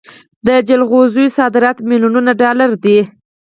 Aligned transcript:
د 0.47 0.49
جلغوزیو 0.67 1.33
صادرات 1.37 1.77
میلیونونه 1.89 2.31
ډالر 2.41 2.69
دي. 2.83 2.99